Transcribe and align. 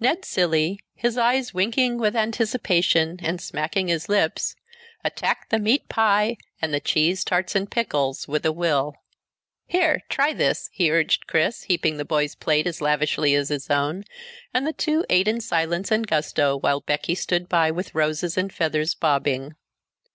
Ned 0.00 0.24
Cilley, 0.24 0.80
his 0.94 1.18
eyes 1.18 1.52
winking 1.52 1.98
with 1.98 2.16
anticipation 2.16 3.18
and 3.22 3.38
smacking 3.38 3.88
his 3.88 4.08
lips, 4.08 4.56
attacked 5.04 5.50
the 5.50 5.58
meat 5.58 5.90
pie 5.90 6.38
and 6.62 6.72
the 6.72 6.80
cheese, 6.80 7.22
tarts 7.22 7.54
and 7.54 7.70
pickles, 7.70 8.26
with 8.26 8.46
a 8.46 8.50
will. 8.52 8.94
"Here 9.66 10.00
try 10.08 10.32
this," 10.32 10.70
he 10.72 10.90
urged 10.90 11.26
Chris, 11.26 11.64
heaping 11.64 11.98
the 11.98 12.06
boy's 12.06 12.34
plate 12.34 12.66
as 12.66 12.80
lavishly 12.80 13.34
as 13.34 13.50
his 13.50 13.68
own, 13.68 14.04
and 14.54 14.66
the 14.66 14.72
two 14.72 15.04
ate 15.10 15.28
in 15.28 15.42
silence 15.42 15.90
and 15.90 16.06
gusto 16.06 16.56
while 16.56 16.80
Becky 16.80 17.14
stood 17.14 17.46
by 17.46 17.70
with 17.70 17.94
roses 17.94 18.38
and 18.38 18.50
feathers 18.50 18.94
bobbing. 18.94 19.54